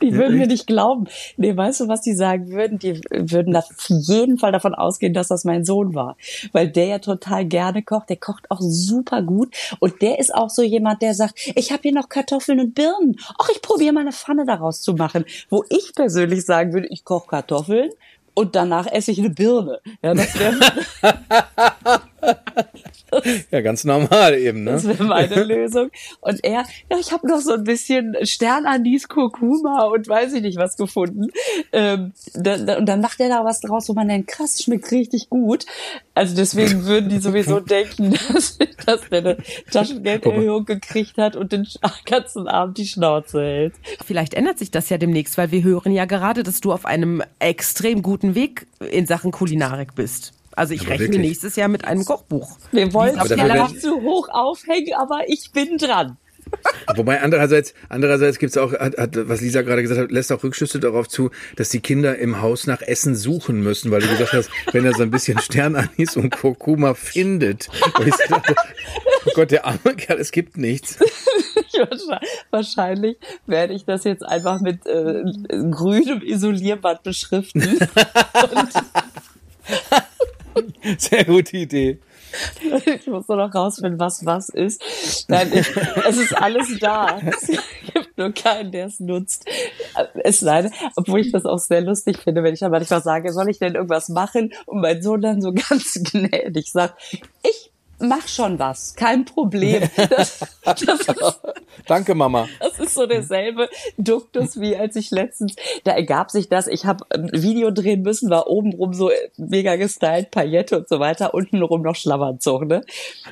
[0.00, 1.06] Die würden mir nicht glauben.
[1.36, 2.78] Nee, weißt du, was die sagen würden?
[2.78, 6.16] Die würden auf jeden Fall davon ausgehen, dass das mein Sohn war.
[6.52, 8.10] Weil der ja total gerne kocht.
[8.10, 9.54] Der kocht auch super gut.
[9.78, 13.16] Und der ist auch so jemand, der sagt, ich habe hier noch Kartoffeln und Birnen.
[13.38, 15.24] Ach, ich probiere mal eine Pfanne daraus zu machen.
[15.50, 17.90] Wo ich persönlich sagen würde, ich koche Kartoffeln
[18.34, 19.80] und danach esse ich eine Birne.
[20.02, 20.58] Ja, das wäre
[23.50, 24.90] Ja, ganz normal eben, Das ne?
[24.90, 25.90] wäre meine Lösung.
[26.20, 30.58] Und er, ja, ich habe noch so ein bisschen Sternanis, Kurkuma und weiß ich nicht
[30.58, 31.28] was gefunden.
[31.72, 34.90] Ähm, da, da, und dann macht er da was draus, wo man denkt, krass, schmeckt
[34.90, 35.66] richtig gut.
[36.14, 39.36] Also deswegen würden die sowieso denken, dass, dass der eine
[39.70, 41.66] Taschengelderhöhung gekriegt hat und den
[42.06, 43.74] ganzen Abend die Schnauze hält.
[44.04, 47.22] Vielleicht ändert sich das ja demnächst, weil wir hören ja gerade, dass du auf einem
[47.38, 50.32] extrem guten Weg in Sachen Kulinarik bist.
[50.56, 51.22] Also ich Aber rechne wirklich?
[51.22, 52.58] nächstes Jahr mit einem Kochbuch.
[52.72, 56.16] Wir wollen es nicht zu hoch aufhängen, aber ich bin dran.
[56.96, 60.80] Wobei andererseits, andererseits gibt's auch, hat, hat, was Lisa gerade gesagt hat, lässt auch Rückschlüsse
[60.80, 64.50] darauf zu, dass die Kinder im Haus nach Essen suchen müssen, weil du gesagt hast,
[64.72, 67.68] wenn er so ein bisschen Sternanis und Kurkuma findet.
[67.98, 68.54] Und ich so dachte,
[69.26, 70.98] oh Gott, der arme Kerl, es gibt nichts.
[72.50, 75.22] Wahrscheinlich werde ich das jetzt einfach mit äh,
[75.70, 77.62] grünem Isolierband beschriften.
[80.98, 81.98] Sehr gute Idee.
[82.86, 84.82] ich muss nur noch rausfinden, was was ist.
[85.28, 85.66] Nein, ich,
[86.06, 87.20] es ist alles da.
[87.20, 89.44] Es gibt nur keinen, der es nutzt.
[90.24, 93.32] Es sei denn, obwohl ich das auch sehr lustig finde, wenn ich dann manchmal sage,
[93.32, 94.52] soll ich denn irgendwas machen?
[94.66, 99.88] Und mein Sohn dann so ganz gnädig sagt, ich mach schon was, kein Problem.
[99.96, 101.40] Das, das ist
[101.86, 102.48] Danke, Mama.
[102.60, 103.68] Das ist so derselbe
[103.98, 108.30] Duktus, wie als ich letztens, da ergab sich das, ich habe ein Video drehen müssen,
[108.30, 112.82] war obenrum so mega gestylt, Paillette und so weiter, untenrum noch Schlafanzug, ne?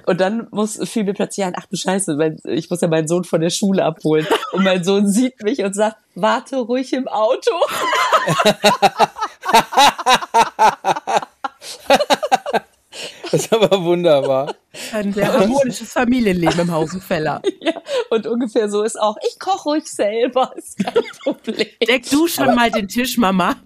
[0.07, 3.09] Und dann muss, fiel mir plötzlich ein, ach du Scheiße, mein, ich muss ja meinen
[3.09, 4.27] Sohn von der Schule abholen.
[4.53, 7.51] Und mein Sohn sieht mich und sagt, warte ruhig im Auto.
[13.31, 14.55] Das ist aber wunderbar.
[14.93, 17.43] Ein sehr harmonisches Familienleben im Hausenfeller.
[17.62, 17.75] Ja,
[18.09, 21.66] und ungefähr so ist auch, ich koche ruhig selber, ist kein Problem.
[21.87, 23.57] Deck du schon mal den Tisch, Mama.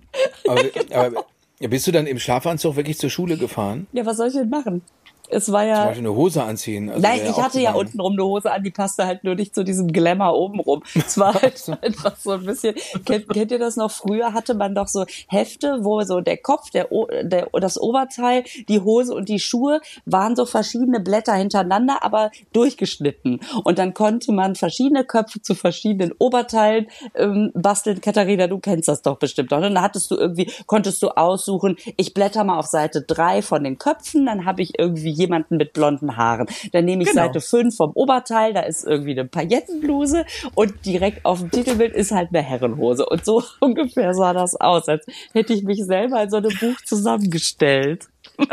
[0.48, 1.24] Aber, aber
[1.60, 3.86] bist du dann im Schlafanzug wirklich zur Schule gefahren?
[3.92, 4.82] Ja, was soll ich denn machen?
[5.30, 6.90] Es war Zum ja, Beispiel eine Hose anziehen?
[6.90, 9.54] Also Nein, ich auch hatte ja untenrum eine Hose an, die passte halt nur nicht
[9.54, 10.82] zu diesem Glamour obenrum.
[10.94, 12.74] Es war halt einfach so ein bisschen,
[13.06, 13.90] kennt, kennt ihr das noch?
[13.90, 16.88] Früher hatte man doch so Hefte, wo so der Kopf, der,
[17.22, 23.40] der, das Oberteil, die Hose und die Schuhe waren so verschiedene Blätter hintereinander, aber durchgeschnitten.
[23.64, 28.00] Und dann konnte man verschiedene Köpfe zu verschiedenen Oberteilen ähm, basteln.
[28.00, 29.60] Katharina, du kennst das doch bestimmt noch.
[29.60, 29.70] ne?
[29.70, 33.78] Dann hattest du irgendwie, konntest du aussuchen, ich blätter mal auf Seite drei von den
[33.78, 36.46] Köpfen, dann habe ich irgendwie jemanden mit blonden Haaren.
[36.72, 37.26] Dann nehme ich Genau.
[37.26, 42.10] Seite fünf vom Oberteil, da ist irgendwie eine Paillettenbluse und direkt auf dem Titelbild ist
[42.10, 43.06] halt eine Herrenhose.
[43.06, 46.80] Und so ungefähr sah das aus, als hätte ich mich selber in so einem Buch
[46.84, 48.08] zusammengestellt.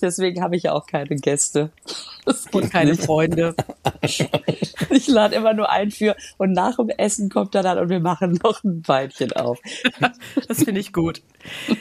[0.00, 1.70] Deswegen habe ich ja auch keine Gäste.
[2.52, 2.94] Und keine.
[2.94, 3.54] Freunde.
[4.90, 8.00] Ich lade immer nur ein für und nach dem Essen kommt er dann und wir
[8.00, 9.58] machen noch ein Weinchen auf.
[10.48, 11.22] Das finde ich gut.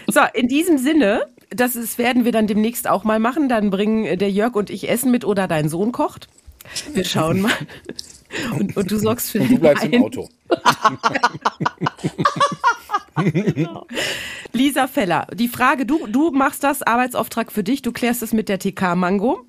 [0.07, 3.49] So, in diesem Sinne, das ist, werden wir dann demnächst auch mal machen.
[3.49, 6.27] Dann bringen der Jörg und ich Essen mit oder dein Sohn kocht.
[6.93, 7.51] Wir schauen mal.
[8.57, 10.03] Und, und du sorgst für Und den du bleibst im Wein.
[10.03, 10.29] Auto.
[14.53, 18.47] Lisa Feller, die Frage, du, du machst das, Arbeitsauftrag für dich, du klärst es mit
[18.47, 19.45] der TK Mango.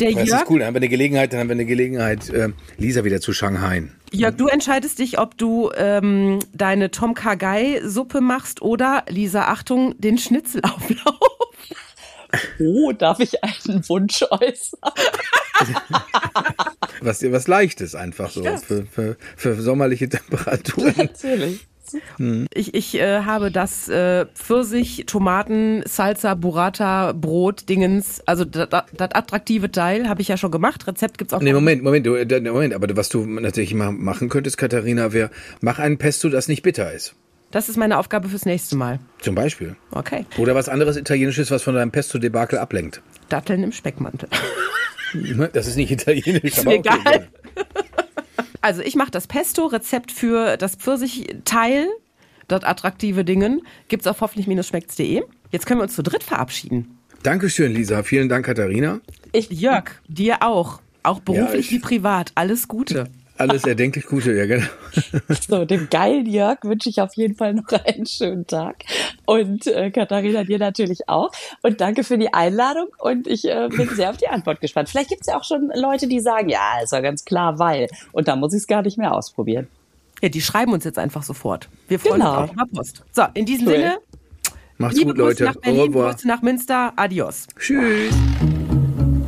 [0.00, 2.30] Der Das Jörg, ist cool, dann haben wir eine Gelegenheit, dann haben wir eine Gelegenheit,
[2.30, 3.84] äh, Lisa wieder zu Shanghai.
[4.12, 9.94] Jörg, du entscheidest dich, ob du ähm, deine Tom Kagai Suppe machst oder, Lisa, Achtung,
[10.00, 11.18] den Schnitzelauflauf.
[12.60, 14.80] Oh, darf ich einen Wunsch äußern?
[17.00, 20.94] Was, was Leichtes einfach so für, für, für sommerliche Temperaturen.
[20.96, 21.66] Natürlich.
[22.54, 28.68] Ich, ich äh, habe das äh, Pfirsich, Tomaten, Salsa, Burrata, Brot, Dingens, also das
[28.98, 30.86] attraktive Teil habe ich ja schon gemacht.
[30.86, 31.40] Rezept gibt's auch.
[31.40, 35.30] Nee, Moment, Moment, du, äh, Moment, aber was du natürlich mal machen könntest, Katharina, wäre,
[35.60, 37.14] mach ein Pesto, das nicht bitter ist.
[37.52, 38.98] Das ist meine Aufgabe fürs nächste Mal.
[39.20, 39.76] Zum Beispiel.
[39.92, 40.26] Okay.
[40.38, 43.00] Oder was anderes Italienisches, was von deinem Pesto-Debakel ablenkt.
[43.28, 44.28] Datteln im Speckmantel.
[45.52, 47.28] Das ist nicht italienisch, Ist aber mir okay, egal.
[48.64, 51.88] Also ich mache das Pesto-Rezept für das Pfirsich-Teil,
[52.46, 55.22] dort attraktive Dingen, gibt's auf hoffentlich-schmeckt's.de.
[55.50, 56.96] Jetzt können wir uns zu dritt verabschieden.
[57.24, 58.04] Dankeschön, Lisa.
[58.04, 59.00] Vielen Dank, Katharina.
[59.32, 60.80] Ich, Jörg, dir auch.
[61.02, 62.30] Auch beruflich ich- wie privat.
[62.36, 63.08] Alles Gute.
[63.42, 64.66] Alles erdenklich Gute, ja, genau.
[65.48, 68.84] So, dem geilen Jörg wünsche ich auf jeden Fall noch einen schönen Tag.
[69.26, 71.30] Und äh, Katharina, dir natürlich auch.
[71.62, 72.86] Und danke für die Einladung.
[72.98, 74.88] Und ich äh, bin sehr auf die Antwort gespannt.
[74.88, 77.88] Vielleicht gibt es ja auch schon Leute, die sagen, ja, ist ja ganz klar, weil.
[78.12, 79.66] Und dann muss ich es gar nicht mehr ausprobieren.
[80.20, 81.68] Ja, die schreiben uns jetzt einfach sofort.
[81.88, 82.42] Wir freuen Genau.
[82.42, 83.02] uns auch über Post.
[83.12, 83.74] So, in diesem Cool.
[83.74, 83.98] Sinne,
[84.78, 85.44] Macht's liebe gut, Leute.
[85.44, 85.92] Grüße nach Au Berlin.
[85.92, 86.92] Grüße nach Münster.
[86.96, 87.46] Adios.
[87.58, 88.14] Tschüss.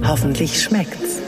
[0.05, 1.21] Hoffentlich schmeckt's.